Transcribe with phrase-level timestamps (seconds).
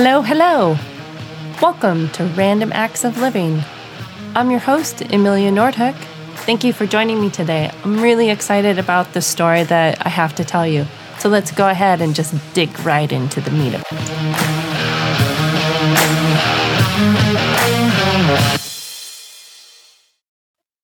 [0.00, 0.76] Hello, hello.
[1.60, 3.64] Welcome to Random Acts of Living.
[4.36, 5.96] I'm your host, Emilia Nordhook.
[6.46, 7.72] Thank you for joining me today.
[7.82, 10.86] I'm really excited about the story that I have to tell you.
[11.18, 13.90] So let's go ahead and just dig right into the meat of it.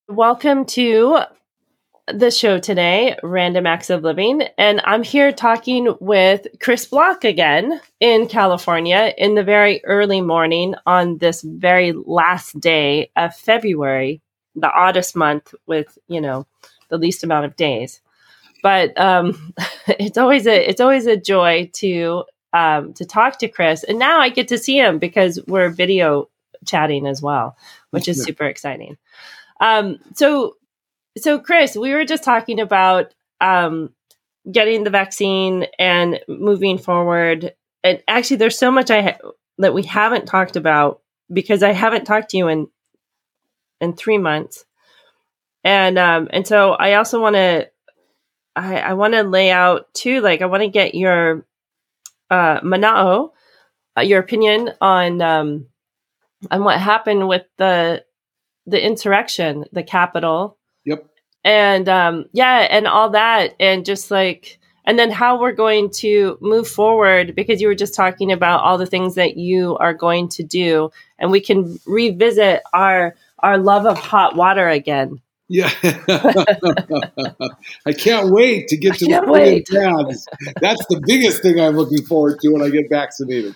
[0.09, 1.21] Welcome to
[2.13, 7.81] the show today, Random Acts of Living, and I'm here talking with Chris Block again
[7.99, 14.21] in California in the very early morning on this very last day of February,
[14.55, 16.47] the oddest month with, you know,
[16.91, 18.03] the least amount of days.
[18.63, 19.55] But um,
[19.87, 24.21] it's always a it's always a joy to um, to talk to Chris, and now
[24.21, 26.29] I get to see him because we're video
[26.67, 27.57] chatting as well,
[27.91, 28.99] which is super exciting.
[29.61, 30.57] Um, so
[31.19, 33.91] so, Chris, we were just talking about um,
[34.51, 37.55] getting the vaccine and moving forward.
[37.83, 41.01] And actually, there's so much I ha- that we haven't talked about
[41.33, 42.69] because I haven't talked to you in
[43.81, 44.65] in three months,
[45.63, 47.71] and um, and so I also want to
[48.57, 51.47] I, I want to lay out too, like I want to get your
[52.31, 53.31] uh, Mana'o,
[53.97, 55.67] uh, your opinion on um,
[56.51, 58.05] on what happened with the
[58.67, 59.83] the insurrection, the
[60.87, 61.11] Capitol,
[61.45, 66.39] and um, yeah, and all that, and just like, and then how we're going to
[66.41, 70.29] move forward because you were just talking about all the things that you are going
[70.31, 75.21] to do, and we can revisit our our love of hot water again.
[75.49, 75.71] Yeah,
[77.85, 79.67] I can't wait to get to the wait.
[79.67, 80.27] tabs.
[80.63, 83.55] That's the biggest thing I'm looking forward to when I get vaccinated.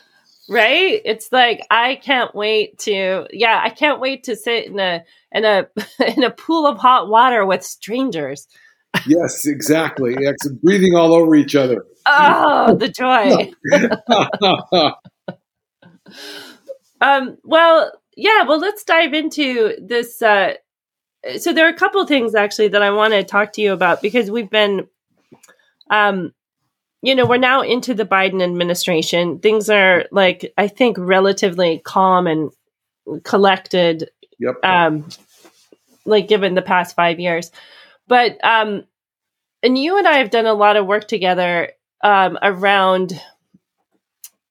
[0.49, 1.01] Right?
[1.05, 5.45] It's like I can't wait to yeah, I can't wait to sit in a in
[5.45, 5.67] a
[6.17, 8.47] in a pool of hot water with strangers.
[9.07, 10.17] Yes, exactly.
[10.19, 11.85] It's breathing all over each other.
[12.07, 13.53] Oh, the joy.
[17.01, 20.23] um, well, yeah, well, let's dive into this.
[20.23, 20.55] Uh,
[21.39, 24.01] so there are a couple things actually that I want to talk to you about
[24.01, 24.87] because we've been,
[25.91, 26.33] um,
[27.03, 29.39] you know, we're now into the Biden administration.
[29.39, 32.51] Things are like I think relatively calm and
[33.25, 34.55] collected Yep.
[34.63, 35.09] Um,
[36.05, 37.51] like given the past five years,
[38.07, 38.85] but um,
[39.63, 41.73] and you and I have done a lot of work together
[42.03, 43.21] um, around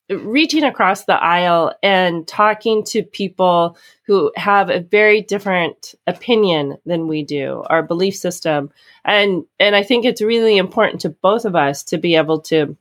[0.09, 7.07] reaching across the aisle and talking to people who have a very different opinion than
[7.07, 8.72] we do our belief system
[9.03, 12.78] and and i think it's really important to both of us to be able to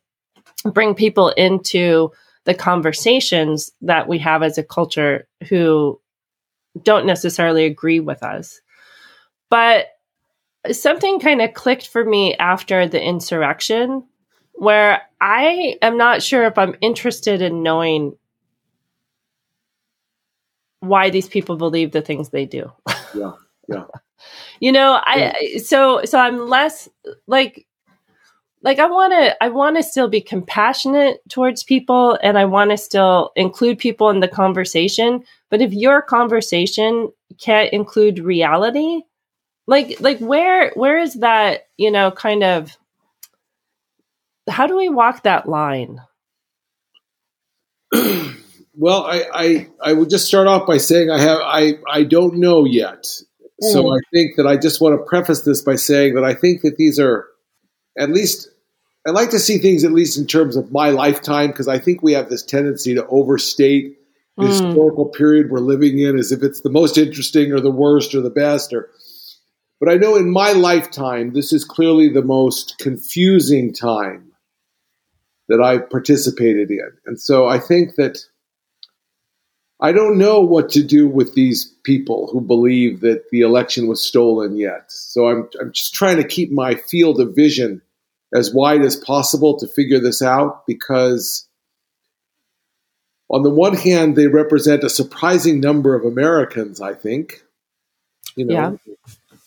[0.72, 2.12] bring people into
[2.44, 6.00] the conversations that we have as a culture who
[6.82, 8.60] don't necessarily agree with us.
[9.50, 9.88] But
[10.70, 14.04] something kind of clicked for me after the insurrection
[14.56, 18.17] where I am not sure if I'm interested in knowing
[20.81, 22.72] why these people believe the things they do.
[23.15, 23.33] Yeah.
[23.69, 23.84] Yeah.
[24.61, 26.89] you know, I so so I'm less
[27.27, 27.67] like
[28.62, 32.71] like I want to I want to still be compassionate towards people and I want
[32.71, 39.03] to still include people in the conversation, but if your conversation can't include reality,
[39.67, 42.77] like like where where is that, you know, kind of
[44.48, 46.00] how do we walk that line?
[48.74, 52.38] well, I, I I would just start off by saying I have I I don't
[52.38, 53.04] know yet.
[53.62, 53.72] Mm.
[53.72, 56.62] So I think that I just want to preface this by saying that I think
[56.62, 57.26] that these are
[57.98, 58.48] at least
[59.06, 62.02] I like to see things at least in terms of my lifetime because I think
[62.02, 63.98] we have this tendency to overstate
[64.36, 64.48] the mm.
[64.48, 68.20] historical period we're living in as if it's the most interesting or the worst or
[68.20, 68.90] the best or
[69.78, 74.32] but I know in my lifetime this is clearly the most confusing time
[75.48, 76.90] that I participated in.
[77.06, 78.18] And so I think that
[79.80, 84.02] I don't know what to do with these people who believe that the election was
[84.02, 84.90] stolen yet.
[84.90, 87.82] So I'm I'm just trying to keep my field of vision
[88.34, 91.46] as wide as possible to figure this out because,
[93.28, 97.42] on the one hand, they represent a surprising number of Americans, I think.
[98.34, 99.04] You know, yeah.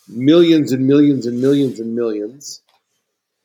[0.08, 2.62] millions and millions and millions and millions.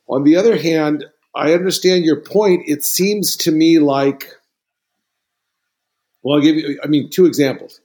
[0.07, 1.05] On the other hand,
[1.35, 2.63] I understand your point.
[2.67, 4.29] It seems to me like,
[6.23, 7.81] well, I'll give you, I mean, two examples.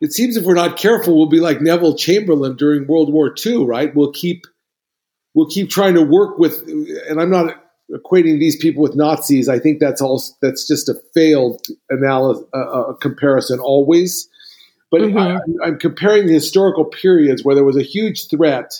[0.00, 3.64] It seems if we're not careful, we'll be like Neville Chamberlain during World War II,
[3.64, 3.94] right?
[3.94, 4.46] We'll keep
[5.34, 6.62] we'll keep trying to work with,
[7.08, 7.54] and I'm not
[7.90, 9.48] equating these people with Nazis.
[9.48, 10.22] I think that's all.
[10.40, 14.28] That's just a failed analysis, uh, uh, comparison always.
[14.90, 15.18] But mm-hmm.
[15.18, 18.74] I, I'm comparing the historical periods where there was a huge threat,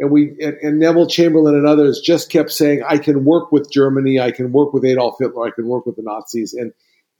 [0.00, 3.70] and we and, and, Neville Chamberlain and others just kept saying, "I can work with
[3.70, 6.72] Germany, I can work with Adolf Hitler, I can work with the Nazis," and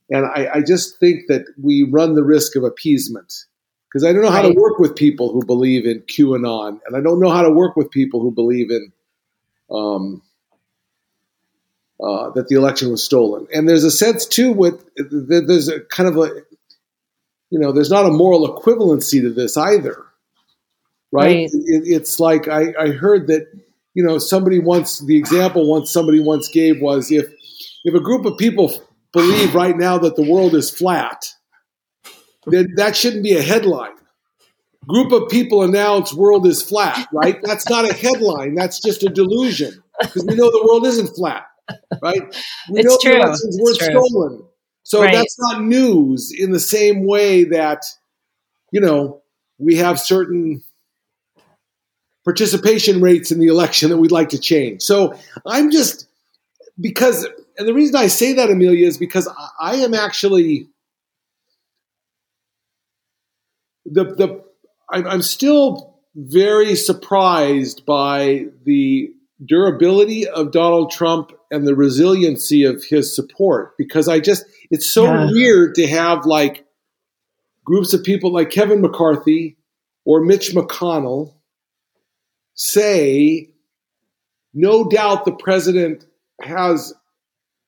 [0.08, 3.44] and I, I just think that we run the risk of appeasement.
[3.88, 4.54] Because I don't know how right.
[4.54, 7.76] to work with people who believe in QAnon, and I don't know how to work
[7.76, 8.92] with people who believe in
[9.68, 10.22] um,
[12.02, 13.46] uh, that the election was stolen.
[13.52, 16.30] And there's a sense too with there's a kind of a
[17.50, 20.06] you know there's not a moral equivalency to this either
[21.12, 21.24] right?
[21.24, 21.50] right.
[21.52, 23.46] It, it's like I, I heard that
[23.94, 27.26] you know somebody once the example once somebody once gave was if
[27.84, 28.72] if a group of people
[29.12, 31.26] believe right now that the world is flat,
[32.46, 33.92] then that shouldn't be a headline.
[34.88, 37.38] Group of people announce world is flat, right?
[37.42, 38.54] That's not a headline.
[38.54, 41.44] That's just a delusion because we know the world isn't flat,
[42.02, 42.22] right?
[42.70, 43.12] We it's know true.
[43.12, 44.44] the elections were stolen.
[44.82, 45.14] So right.
[45.14, 47.82] that's not news in the same way that,
[48.72, 49.22] you know,
[49.58, 50.62] we have certain
[52.30, 54.82] participation rates in the election that we'd like to change.
[54.82, 56.06] So I'm just
[56.80, 57.26] because,
[57.58, 59.28] and the reason I say that, Amelia, is because
[59.60, 60.68] I, am actually
[63.84, 64.44] the the
[64.92, 69.10] I'm still very surprised by the
[69.44, 75.04] durability of Donald Trump and the resiliency of his support because I just it's so
[75.04, 75.26] yeah.
[75.26, 76.64] weird to have like
[77.64, 79.56] groups of people like Kevin McCarthy
[80.04, 81.34] or Mitch McConnell
[82.60, 83.48] say,
[84.52, 86.04] no doubt the president
[86.42, 86.92] has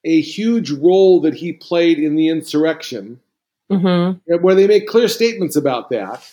[0.04, 3.20] a huge role that he played in the insurrection,
[3.70, 4.36] mm-hmm.
[4.42, 6.28] where they make clear statements about that.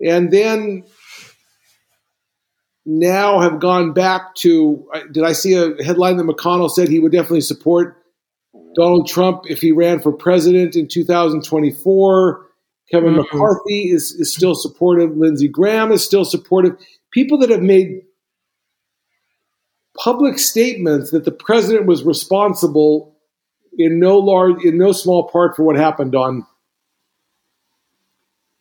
[0.00, 0.84] And then
[2.86, 7.12] now have gone back to did I see a headline that McConnell said he would
[7.12, 7.96] definitely support
[8.76, 12.46] Donald Trump if he ran for president in 2024?
[12.92, 13.18] Kevin mm-hmm.
[13.18, 15.16] McCarthy is, is still supportive.
[15.16, 16.76] Lindsey Graham is still supportive
[17.10, 18.02] people that have made
[19.96, 23.14] public statements that the president was responsible
[23.76, 26.46] in no large in no small part for what happened on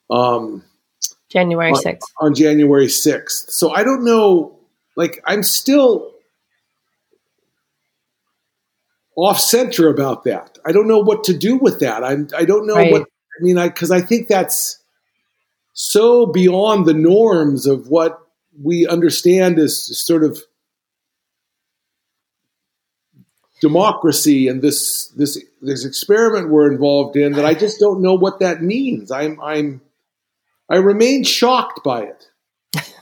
[0.09, 0.63] um,
[1.29, 1.99] January 6th.
[2.19, 3.51] On, on January 6th.
[3.51, 4.59] So I don't know
[4.95, 6.11] like I'm still
[9.15, 10.57] off center about that.
[10.65, 12.03] I don't know what to do with that.
[12.03, 12.91] I'm I don't know right.
[12.91, 14.77] what I mean I cuz I think that's
[15.73, 18.19] so beyond the norms of what
[18.61, 20.39] we understand as sort of
[23.61, 28.39] democracy and this this this experiment we're involved in that I just don't know what
[28.39, 29.11] that means.
[29.11, 29.81] I'm I'm
[30.69, 32.25] I remain shocked by it.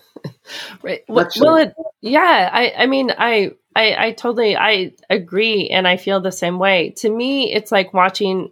[0.81, 1.03] right.
[1.07, 2.49] Well, well it, yeah.
[2.51, 6.91] I I mean I, I I totally I agree and I feel the same way.
[6.97, 8.51] To me, it's like watching.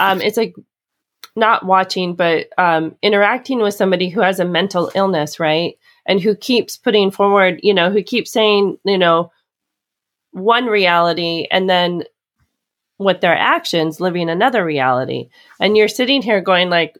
[0.00, 0.56] Um, it's like
[1.36, 5.78] not watching, but um, interacting with somebody who has a mental illness, right?
[6.06, 9.30] And who keeps putting forward, you know, who keeps saying, you know,
[10.30, 12.04] one reality and then
[12.98, 15.28] with their actions living another reality.
[15.60, 16.96] And you're sitting here going like,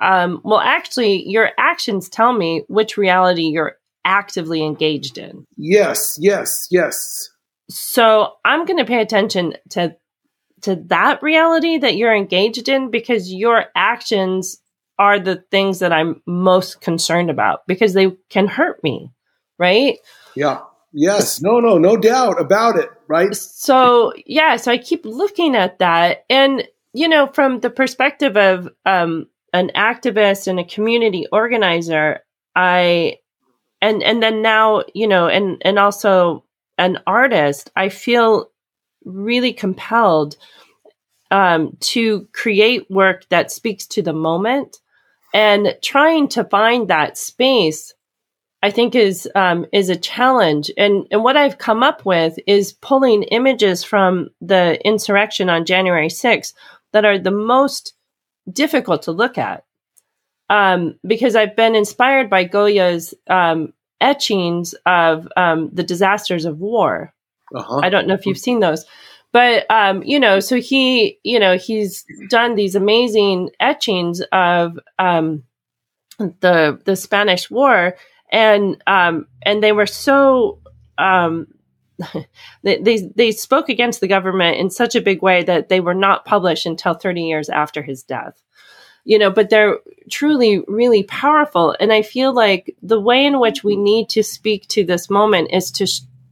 [0.00, 5.46] um, well, actually, your actions tell me which reality you're actively engaged in.
[5.56, 7.30] Yes, yes, yes.
[7.68, 9.96] So I'm going to pay attention to
[10.62, 14.60] to that reality that you're engaged in because your actions
[14.98, 19.12] are the things that I'm most concerned about because they can hurt me,
[19.58, 19.98] right?
[20.34, 20.60] Yeah.
[20.92, 21.40] Yes.
[21.42, 23.34] No, no, no doubt about it, right?
[23.34, 28.68] So, yeah, so I keep looking at that and you know, from the perspective of
[28.86, 32.20] um an activist and a community organizer,
[32.56, 33.18] I
[33.80, 36.44] and and then now, you know, and and also
[36.78, 38.50] an artist, I feel
[39.04, 40.36] really compelled
[41.30, 44.78] um, to create work that speaks to the moment
[45.34, 47.94] and trying to find that space
[48.62, 50.70] I think is um, is a challenge.
[50.76, 56.08] And and what I've come up with is pulling images from the insurrection on January
[56.08, 56.52] 6th
[56.92, 57.94] that are the most
[58.50, 59.64] difficult to look at.
[60.50, 67.12] Um, because I've been inspired by Goya's um, etchings of um, the disasters of war.
[67.54, 67.80] Uh-huh.
[67.82, 68.86] I don't know if you've seen those.
[69.32, 75.44] But um, you know, so he, you know, he's done these amazing etchings of um,
[76.18, 77.96] the the Spanish War,
[78.32, 80.60] and um, and they were so
[80.96, 81.46] um,
[82.62, 85.94] they, they they spoke against the government in such a big way that they were
[85.94, 88.42] not published until 30 years after his death.
[89.04, 89.78] You know but they're
[90.10, 91.74] truly really powerful.
[91.80, 95.50] And i feel like the way in which we need to speak to this moment
[95.52, 95.86] is to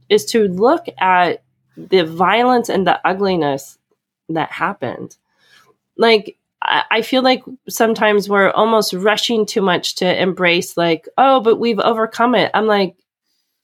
[0.09, 1.43] is to look at
[1.77, 3.77] the violence and the ugliness
[4.29, 5.15] that happened.
[5.95, 11.39] Like I, I feel like sometimes we're almost rushing too much to embrace, like, oh,
[11.39, 12.51] but we've overcome it.
[12.53, 12.95] I'm like,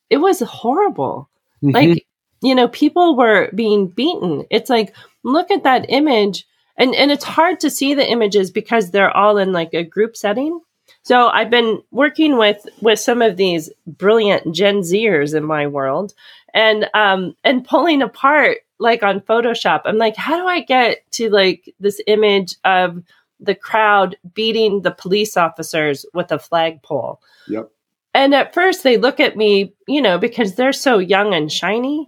[0.10, 1.30] it was horrible.
[1.64, 1.76] Mm-hmm.
[1.76, 2.06] Like,
[2.42, 4.46] you know, people were being beaten.
[4.50, 6.46] It's like, look at that image.
[6.78, 10.18] And, and it's hard to see the images because they're all in like a group
[10.18, 10.60] setting.
[11.04, 16.14] So I've been working with with some of these brilliant Gen Zers in my world,
[16.54, 19.82] and um and pulling apart like on Photoshop.
[19.86, 23.02] I'm like, how do I get to like this image of
[23.40, 27.22] the crowd beating the police officers with a flagpole?
[27.48, 27.72] Yep.
[28.14, 32.08] And at first they look at me, you know, because they're so young and shiny.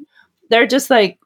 [0.49, 1.19] They're just like,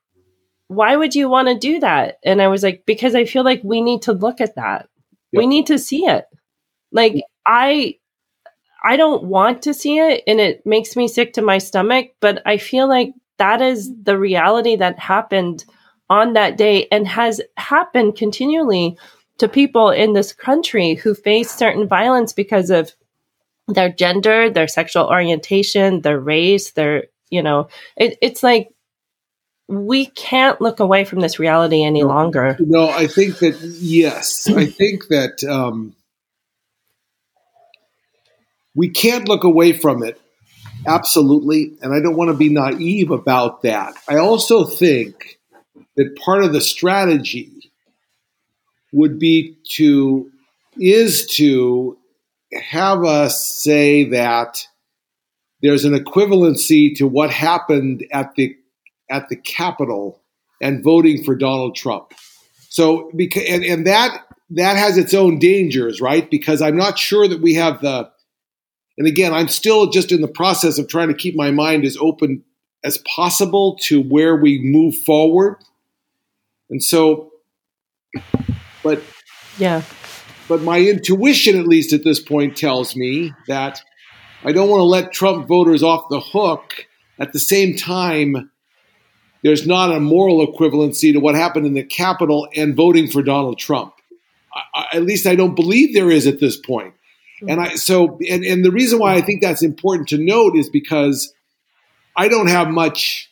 [0.68, 2.20] why would you want to do that?
[2.24, 4.88] And I was like, because I feel like we need to look at that.
[5.32, 5.40] Yep.
[5.40, 6.26] We need to see it.
[6.92, 7.96] Like I
[8.84, 12.42] I don't want to see it and it makes me sick to my stomach, but
[12.46, 15.66] I feel like that is the reality that happened
[16.10, 18.98] on that day and has happened continually
[19.38, 22.94] to people in this country who face certain violence because of
[23.68, 28.70] their gender, their sexual orientation, their race, their, you know, it, it's like
[29.68, 32.58] we can't look away from this reality any longer.
[32.60, 35.96] No, I think that, yes, I think that, um,
[38.76, 40.20] we can't look away from it.
[40.86, 41.74] Absolutely.
[41.82, 43.96] And I don't want to be naive about that.
[44.08, 45.40] I also think
[45.96, 47.72] that part of the strategy
[48.94, 50.32] would be to,
[50.78, 51.98] is to
[52.54, 54.66] have us say that
[55.62, 58.56] there's an equivalency to what happened at the
[59.10, 60.22] at the Capitol
[60.62, 62.14] and voting for Donald Trump.
[62.70, 66.30] So because and, and that that has its own dangers, right?
[66.30, 68.10] Because I'm not sure that we have the
[69.00, 71.96] and again, I'm still just in the process of trying to keep my mind as
[71.98, 72.44] open
[72.84, 75.56] as possible to where we move forward.
[76.70, 77.32] And so,
[78.84, 79.02] but
[79.58, 79.84] yeah,
[80.50, 83.82] but my intuition, at least at this point, tells me that
[84.44, 86.86] I don't want to let Trump voters off the hook.
[87.18, 88.52] At the same time,
[89.44, 93.60] there's not a moral equivalency to what happened in the Capitol and voting for Donald
[93.60, 93.94] Trump.
[94.76, 96.94] I, at least I don't believe there is at this point.
[97.48, 100.70] And I so and, and the reason why I think that's important to note is
[100.70, 101.34] because
[102.16, 103.30] I don't have much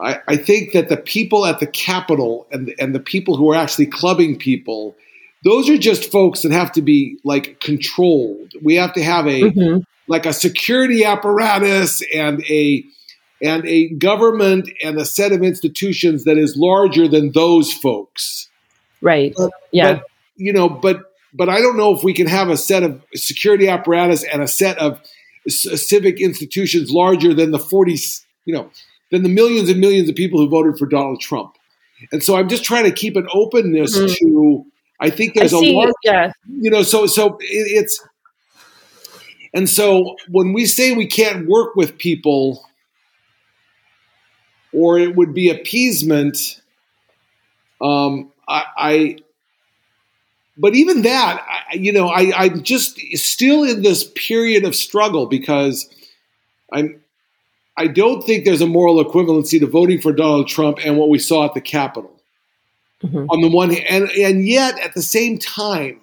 [0.00, 3.56] I, I think that the people at the Capitol and and the people who are
[3.56, 4.96] actually clubbing people,
[5.44, 8.52] those are just folks that have to be like controlled.
[8.62, 9.78] We have to have a mm-hmm.
[10.08, 12.84] like a security apparatus and a
[13.42, 18.48] and a government and a set of institutions that is larger than those folks.
[19.00, 19.32] Right.
[19.36, 19.94] But, yeah.
[19.94, 20.06] But,
[20.36, 23.68] you know, but but I don't know if we can have a set of security
[23.68, 25.00] apparatus and a set of
[25.48, 27.96] civic institutions larger than the 40,
[28.44, 28.70] you know,
[29.10, 31.56] than the millions and millions of people who voted for Donald Trump.
[32.12, 34.26] And so I'm just trying to keep an openness mm-hmm.
[34.26, 34.66] to.
[35.00, 36.32] I think there's I a large, yeah.
[36.46, 37.46] you know, so so it,
[37.84, 38.06] it's,
[39.54, 42.64] and so when we say we can't work with people,
[44.72, 46.60] or it would be appeasement,
[47.80, 49.16] um, I, I
[50.60, 55.26] but even that, I, you know, I, I'm just still in this period of struggle
[55.26, 55.88] because
[56.72, 57.00] I'm.
[57.76, 61.18] I don't think there's a moral equivalency to voting for Donald Trump and what we
[61.18, 62.10] saw at the Capitol.
[63.02, 63.30] Mm-hmm.
[63.30, 65.98] On the one hand, and, and yet at the same time,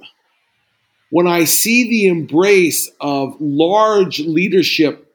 [1.11, 5.13] when I see the embrace of large leadership,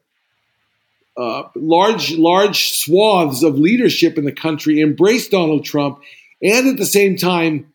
[1.17, 5.99] uh, large large swaths of leadership in the country embrace Donald Trump,
[6.41, 7.72] and at the same time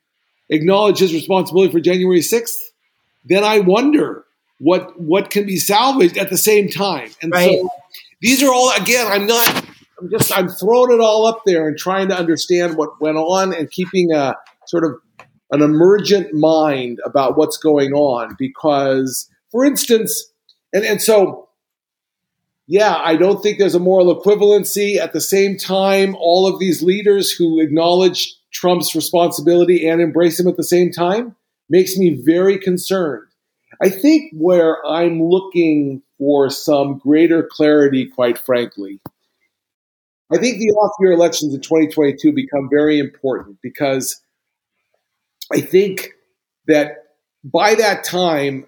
[0.49, 2.57] acknowledge his responsibility for January 6th,
[3.25, 4.25] then I wonder
[4.59, 7.11] what what can be salvaged at the same time.
[7.23, 7.59] And right.
[7.59, 7.69] so
[8.21, 9.65] these are all again, I'm not
[10.01, 13.55] I'm just I'm throwing it all up there and trying to understand what went on
[13.55, 14.35] and keeping a
[14.67, 15.01] sort of
[15.51, 20.31] an emergent mind about what's going on because for instance
[20.73, 21.49] and, and so
[22.71, 24.99] yeah, I don't think there's a moral equivalency.
[24.99, 30.49] At the same time, all of these leaders who acknowledge Trump's responsibility and embrace him
[30.49, 31.37] at the same time
[31.69, 33.27] makes me very concerned.
[33.83, 39.01] I think where I'm looking for some greater clarity, quite frankly,
[40.31, 44.21] I think the off year elections in 2022 become very important because
[45.53, 46.11] I think
[46.67, 47.05] that
[47.45, 48.67] by that time,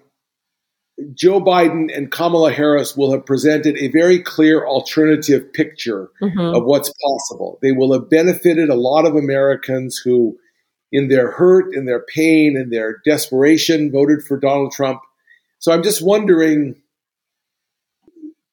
[1.13, 6.55] Joe Biden and Kamala Harris will have presented a very clear alternative picture mm-hmm.
[6.55, 7.59] of what's possible.
[7.61, 10.37] They will have benefited a lot of Americans who,
[10.91, 15.01] in their hurt, in their pain, in their desperation, voted for Donald Trump.
[15.59, 16.75] So I'm just wondering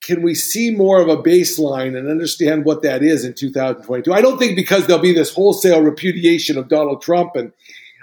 [0.09, 4.11] can we see more of a baseline and understand what that is in 2022?
[4.11, 7.53] I don't think because there'll be this wholesale repudiation of Donald Trump and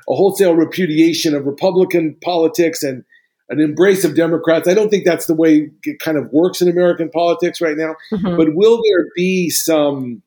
[0.08, 3.04] a wholesale repudiation of Republican politics and
[3.50, 4.68] an embrace of Democrats.
[4.68, 7.96] I don't think that's the way it kind of works in American politics right now.
[8.12, 8.38] Mm-hmm.
[8.38, 10.24] But will there be some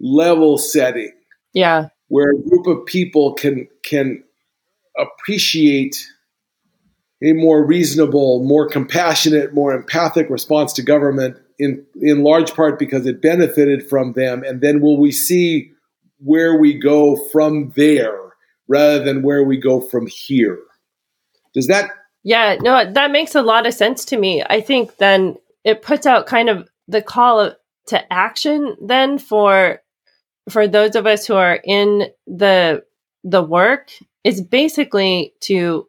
[0.00, 1.12] level setting?
[1.52, 1.88] Yeah.
[2.08, 4.22] Where a group of people can can
[4.98, 6.06] appreciate
[7.22, 13.06] a more reasonable, more compassionate, more empathic response to government in in large part because
[13.06, 15.70] it benefited from them and then will we see
[16.18, 18.18] where we go from there
[18.68, 20.58] rather than where we go from here
[21.56, 21.90] does that
[22.22, 25.34] yeah no that makes a lot of sense to me i think then
[25.64, 27.52] it puts out kind of the call
[27.88, 29.80] to action then for
[30.48, 32.84] for those of us who are in the
[33.24, 33.90] the work
[34.22, 35.88] is basically to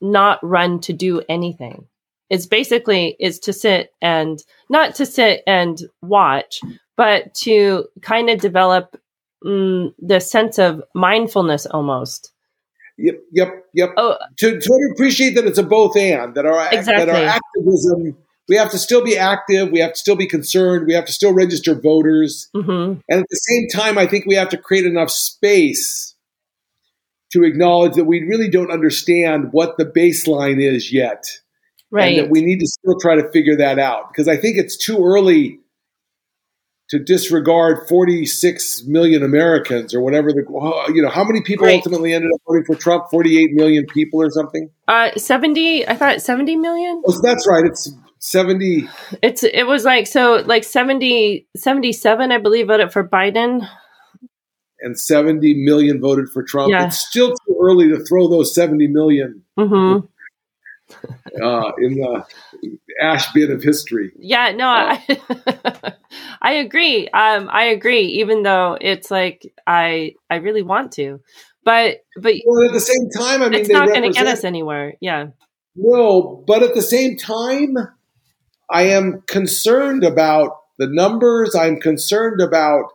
[0.00, 1.86] not run to do anything.
[2.28, 6.60] It's basically is to sit and not to sit and watch,
[6.96, 8.96] but to kind of develop
[9.44, 12.32] mm, the sense of mindfulness almost.
[13.00, 13.90] Yep, yep, yep.
[13.96, 17.04] Oh, to, to appreciate that it's a both and that our exactly.
[17.04, 18.16] that our activism
[18.48, 21.12] we have to still be active, we have to still be concerned, we have to
[21.12, 23.00] still register voters, mm-hmm.
[23.08, 26.16] and at the same time, I think we have to create enough space
[27.32, 31.26] to acknowledge that we really don't understand what the baseline is yet.
[31.92, 32.18] Right.
[32.18, 34.76] And that we need to still try to figure that out because I think it's
[34.76, 35.60] too early
[36.90, 40.42] to disregard 46 million Americans or whatever the
[40.94, 41.76] you know how many people right.
[41.76, 46.20] ultimately ended up voting for Trump 48 million people or something uh 70 I thought
[46.20, 48.88] 70 million oh, that's right it's 70
[49.22, 53.68] it's it was like so like 70 77 I believe voted for Biden
[54.82, 56.70] and 70 million voted for Trump.
[56.70, 56.86] Yeah.
[56.86, 60.06] It's still too early to throw those 70 million mm-hmm.
[61.42, 62.24] uh, in the
[63.00, 64.12] ash bin of history.
[64.18, 65.94] Yeah, no, uh, I,
[66.42, 67.08] I agree.
[67.08, 68.20] Um, I agree.
[68.20, 71.20] Even though it's like I, I really want to,
[71.64, 74.44] but but well, at the same time, I mean, it's not going to get us
[74.44, 74.94] anywhere.
[75.00, 75.28] Yeah.
[75.76, 77.76] No, but at the same time,
[78.70, 81.54] I am concerned about the numbers.
[81.54, 82.86] I'm concerned about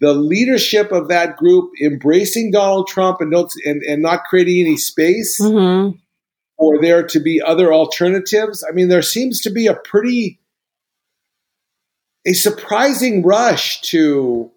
[0.00, 3.32] the leadership of that group embracing Donald Trump and,
[3.64, 5.96] and, and not creating any space mm-hmm.
[6.64, 8.64] For there to be other alternatives.
[8.66, 10.40] I mean, there seems to be a pretty,
[12.26, 14.50] a surprising rush to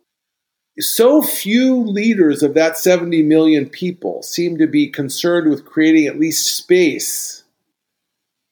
[0.79, 6.17] so few leaders of that 70 million people seem to be concerned with creating at
[6.17, 7.43] least space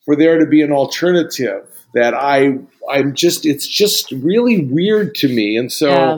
[0.03, 2.57] for there to be an alternative that I
[2.91, 6.17] I'm just it's just really weird to me and so yeah.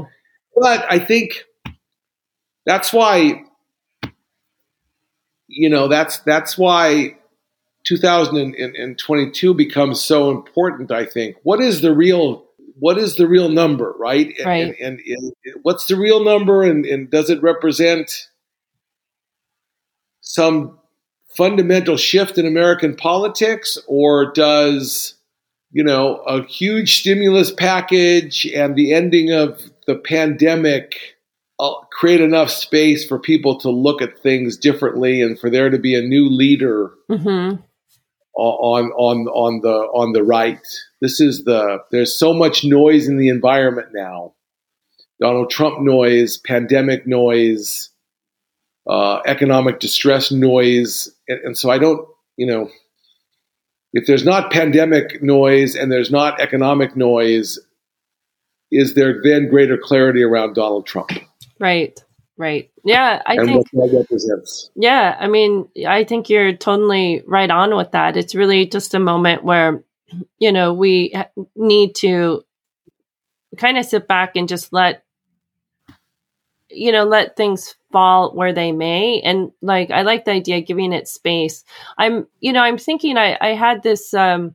[0.56, 1.46] But I think
[2.66, 3.44] that's why
[5.48, 7.17] you know that's that's why
[7.88, 12.46] 2022 becomes so important i think what is the real
[12.80, 14.76] what is the real number right, right.
[14.80, 18.28] And, and, and, what's the real number and, and does it represent
[20.22, 20.78] some
[21.30, 25.16] fundamental shift in american politics or does
[25.72, 31.16] you know a huge stimulus package and the ending of the pandemic
[31.60, 35.80] uh, create enough space for people to look at things differently and for there to
[35.80, 37.62] be a new leader mm-hmm.
[38.38, 40.60] On on on the on the right.
[41.02, 44.34] This is the there's so much noise in the environment now.
[45.20, 47.90] Donald Trump noise, pandemic noise,
[48.88, 52.70] uh, economic distress noise, and, and so I don't, you know,
[53.94, 57.58] if there's not pandemic noise and there's not economic noise,
[58.72, 61.10] is there then greater clarity around Donald Trump?
[61.60, 62.00] Right.
[62.38, 62.70] Right.
[62.84, 64.70] Yeah, I and think what that represents.
[64.76, 68.16] Yeah, I mean, I think you're totally right on with that.
[68.16, 69.84] It's really just a moment where,
[70.38, 71.16] you know, we
[71.56, 72.44] need to
[73.58, 75.04] kind of sit back and just let,
[76.70, 79.20] you know, let things fall where they may.
[79.22, 81.64] And like, I like the idea of giving it space.
[81.98, 84.54] I'm, you know, I'm thinking I, I had this, um,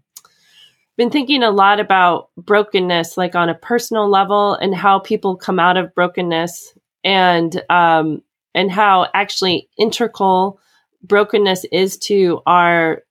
[0.97, 5.59] been thinking a lot about brokenness, like on a personal level, and how people come
[5.59, 8.23] out of brokenness, and um,
[8.55, 10.61] and how actually integral
[11.03, 13.03] brokenness is to our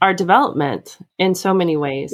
[0.00, 2.12] our development in so many ways.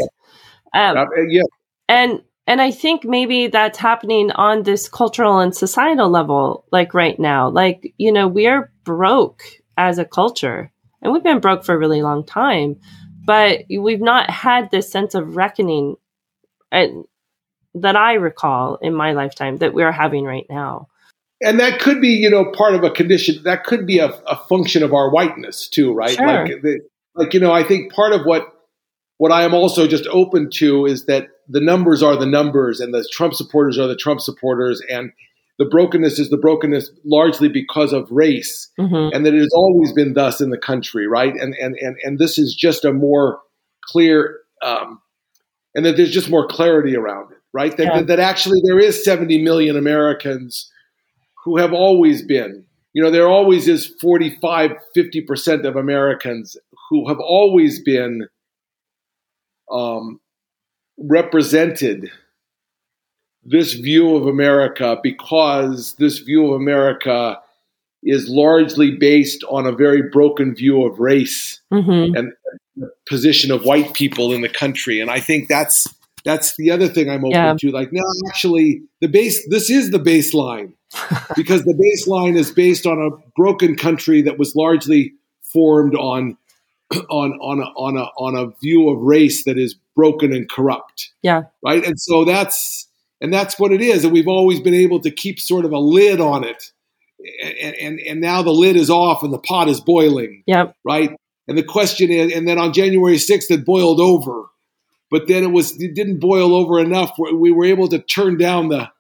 [0.75, 0.90] Yeah.
[0.90, 1.42] Um, uh, yeah.
[1.88, 7.18] And and I think maybe that's happening on this cultural and societal level, like right
[7.18, 7.49] now.
[7.49, 9.42] Like you know, we are broke
[9.77, 10.70] as a culture,
[11.03, 12.77] and we've been broke for a really long time
[13.25, 15.97] but we've not had this sense of reckoning
[16.70, 17.05] and,
[17.77, 20.87] that I recall in my lifetime that we're having right now.
[21.42, 23.42] And that could be, you know, part of a condition.
[23.44, 26.16] That could be a, a function of our whiteness too, right?
[26.16, 26.27] Sure.
[26.27, 26.81] Like, the,
[27.14, 28.49] like, you know, I think part of what
[29.18, 32.92] what I am also just open to is that the numbers are the numbers, and
[32.92, 35.12] the Trump supporters are the Trump supporters, and
[35.59, 39.14] the brokenness is the brokenness largely because of race, mm-hmm.
[39.14, 41.35] and that it has always been thus in the country, right?
[41.35, 43.40] And and and and this is just a more
[43.85, 45.01] clear, um,
[45.75, 47.77] and that there's just more clarity around it, right?
[47.77, 47.97] That, yeah.
[47.99, 50.70] that, that actually there is 70 million Americans
[51.45, 56.57] who have always been, you know, there always is 45, 50 percent of Americans
[56.91, 58.29] who have always been
[59.71, 60.21] um,
[60.99, 62.11] represented
[63.45, 67.39] this view of America because this view of America
[68.03, 72.15] is largely based on a very broken view of race mm-hmm.
[72.15, 72.33] and
[72.77, 75.01] the position of white people in the country.
[75.01, 75.87] And I think that's
[76.25, 77.55] that's the other thing I'm open yeah.
[77.59, 77.71] to.
[77.71, 79.47] Like, no, actually, the base.
[79.49, 80.73] This is the baseline
[81.37, 86.37] because the baseline is based on a broken country that was largely formed on
[87.11, 91.13] on on a, on a on a view of race that is broken and corrupt.
[91.23, 91.43] Yeah.
[91.63, 91.85] Right.
[91.85, 92.89] And so that's
[93.21, 94.05] and that's what it is.
[94.05, 96.73] And we've always been able to keep sort of a lid on it.
[97.43, 100.43] And and, and now the lid is off and the pot is boiling.
[100.47, 100.73] Yeah.
[100.85, 101.11] Right.
[101.47, 104.47] And the question is, and then on January 6th, it boiled over.
[105.11, 107.17] But then it was it didn't boil over enough.
[107.19, 108.91] We were able to turn down the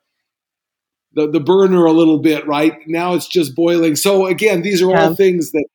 [1.14, 2.78] the, the burner a little bit, right?
[2.86, 3.96] Now it's just boiling.
[3.96, 5.08] So again, these are yeah.
[5.08, 5.66] all things that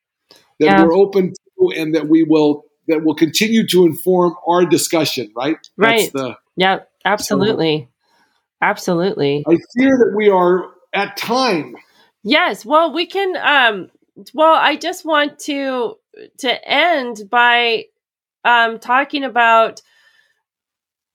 [0.60, 0.84] that yeah.
[0.84, 5.58] we're open to and that we will that will continue to inform our discussion, right?
[5.78, 6.12] Right.
[6.12, 7.88] The, yeah, absolutely.
[7.90, 9.46] So absolutely.
[9.48, 11.76] I fear that we are at time.
[12.24, 12.66] Yes.
[12.66, 13.90] Well, we can um
[14.34, 15.96] well, I just want to
[16.40, 17.86] to end by
[18.44, 19.82] um talking about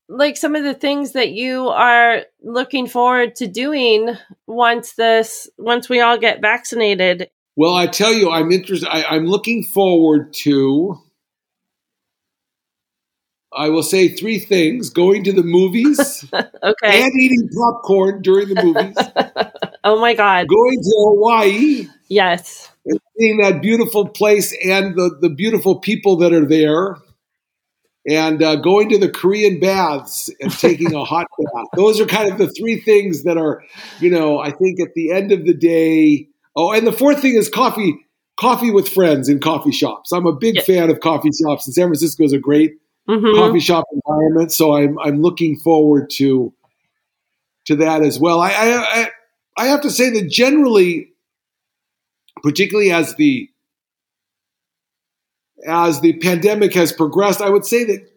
[0.08, 4.14] like some of the things that you are looking forward to doing
[4.46, 7.30] once this once we all get vaccinated.
[7.56, 10.98] Well i tell you i'm interested I, am looking forward to
[13.52, 17.04] i will say three things going to the movies okay.
[17.04, 18.96] and eating popcorn during the movies.
[19.86, 20.48] Oh my god.
[20.48, 22.70] Going to hawaii yes.
[22.86, 26.96] and seeing that beautiful place and the, the beautiful people that are there
[28.08, 31.66] and uh, going to the Korean baths and taking a hot bath.
[31.74, 33.62] Those are kind of the three things that are,
[34.00, 36.28] you know, I think at the end of the day.
[36.56, 38.06] Oh, and the fourth thing is coffee,
[38.38, 40.12] coffee with friends in coffee shops.
[40.12, 42.74] I'm a big fan of coffee shops, and San Francisco is a great
[43.08, 43.36] mm-hmm.
[43.36, 44.52] coffee shop environment.
[44.52, 46.52] So I'm I'm looking forward to
[47.66, 48.40] to that as well.
[48.40, 49.08] I I,
[49.56, 51.12] I have to say that generally,
[52.42, 53.48] particularly as the
[55.66, 58.10] as the pandemic has progressed, I would say that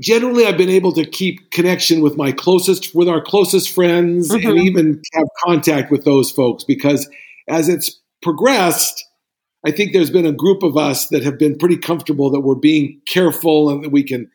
[0.00, 4.48] generally I've been able to keep connection with my closest, with our closest friends, mm-hmm.
[4.48, 7.08] and even have contact with those folks because
[7.48, 9.04] as it's progressed,
[9.66, 12.54] I think there's been a group of us that have been pretty comfortable that we're
[12.54, 14.30] being careful and that we can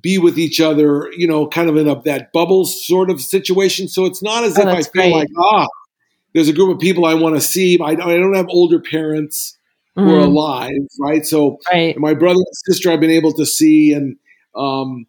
[0.00, 3.88] be with each other, you know, kind of in a, that bubble sort of situation.
[3.88, 5.12] So it's not as oh, if I feel great.
[5.14, 5.66] like, ah,
[6.34, 7.78] there's a group of people I want to see.
[7.80, 9.55] I, I don't have older parents
[9.96, 10.10] mm-hmm.
[10.10, 11.24] were alive, right?
[11.26, 11.96] So right.
[11.98, 14.16] my brother and sister I've been able to see, and
[14.54, 15.06] um,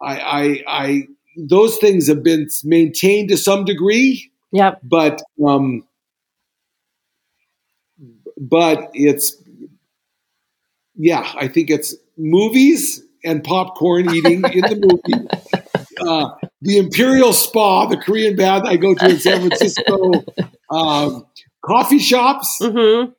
[0.00, 4.30] I, I, I, those things have been maintained to some degree.
[4.52, 4.80] Yep.
[4.82, 5.84] But um,
[8.38, 9.36] but it's
[10.94, 15.28] yeah, I think it's movies and popcorn eating in the movie.
[15.98, 16.28] Uh,
[16.60, 20.12] the Imperial Spa, the Korean bath I go to in San Francisco,
[20.70, 21.26] um,
[21.64, 23.12] coffee shops, mm-hmm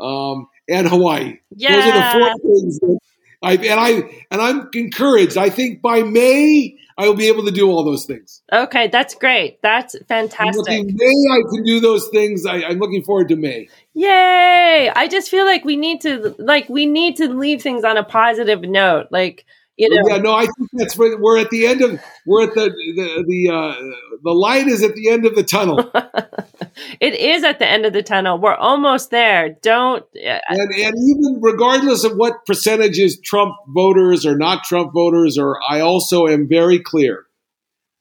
[0.00, 1.38] um, and Hawaii.
[1.54, 1.72] Yeah.
[1.72, 2.98] Those are the four things that
[3.44, 5.36] I and I and I'm encouraged.
[5.36, 8.42] I think by May I will be able to do all those things.
[8.52, 9.60] Okay, that's great.
[9.62, 10.86] That's fantastic.
[10.86, 12.46] May I can do those things.
[12.46, 13.68] I, I'm looking forward to May.
[13.94, 14.90] Yay!
[14.94, 18.04] I just feel like we need to like we need to leave things on a
[18.04, 19.08] positive note.
[19.10, 19.44] Like
[19.76, 20.02] you know.
[20.08, 23.24] Yeah, no, I think that's where we're at the end of we're at the the
[23.26, 23.74] the uh,
[24.22, 25.78] the light is at the end of the tunnel.
[27.00, 28.38] it is at the end of the tunnel.
[28.38, 29.56] We're almost there.
[29.62, 35.38] Don't uh, and, and even regardless of what percentages Trump voters or not Trump voters,
[35.38, 37.24] or I also am very clear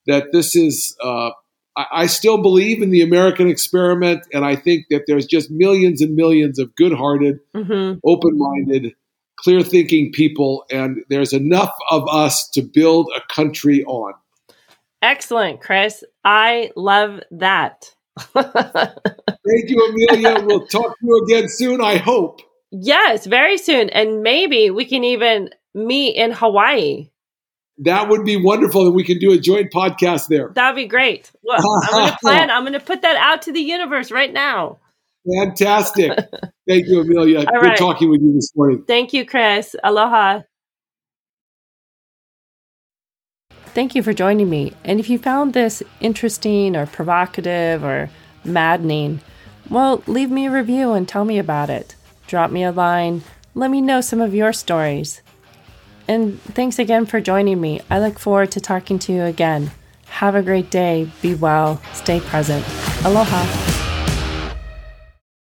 [0.07, 0.95] that this is.
[1.03, 1.31] Uh,
[1.75, 6.15] I still believe in the American experiment, and I think that there's just millions and
[6.15, 7.97] millions of good-hearted, mm-hmm.
[8.05, 8.93] open-minded
[9.43, 14.13] clear thinking people, and there's enough of us to build a country on.
[15.01, 16.03] Excellent, Chris.
[16.23, 17.93] I love that.
[18.33, 20.45] Thank you, Amelia.
[20.45, 22.41] we'll talk to you again soon, I hope.
[22.71, 23.89] Yes, very soon.
[23.89, 27.09] And maybe we can even meet in Hawaii.
[27.79, 30.51] That would be wonderful, and we can do a joint podcast there.
[30.53, 31.31] That'd be great.
[31.43, 32.51] Well, I'm going to plan.
[32.51, 34.77] I'm going to put that out to the universe right now.
[35.39, 36.11] Fantastic.
[36.67, 37.39] Thank you, Amelia.
[37.39, 37.77] All Good right.
[37.77, 38.83] talking with you this morning.
[38.87, 39.75] Thank you, Chris.
[39.83, 40.41] Aloha.
[43.73, 44.73] Thank you for joining me.
[44.83, 48.09] And if you found this interesting or provocative or
[48.45, 49.21] maddening,
[49.69, 51.95] well, leave me a review and tell me about it.
[52.27, 53.23] Drop me a line.
[53.55, 55.21] Let me know some of your stories.
[56.07, 57.81] And thanks again for joining me.
[57.89, 59.71] I look forward to talking to you again.
[60.07, 61.09] Have a great day.
[61.21, 61.81] Be well.
[61.93, 62.63] Stay present.
[63.03, 63.82] Aloha.